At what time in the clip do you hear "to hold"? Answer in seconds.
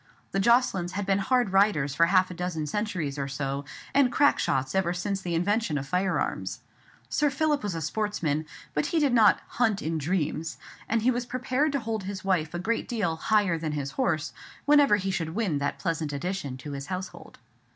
11.73-12.05